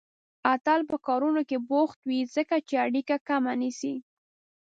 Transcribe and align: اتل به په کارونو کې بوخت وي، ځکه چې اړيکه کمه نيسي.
اتل 0.53 0.81
به 0.83 0.87
په 0.91 0.97
کارونو 1.07 1.41
کې 1.49 1.57
بوخت 1.69 1.99
وي، 2.09 2.19
ځکه 2.35 2.55
چې 2.67 2.73
اړيکه 2.85 3.15
کمه 3.27 3.53
نيسي. 3.61 3.95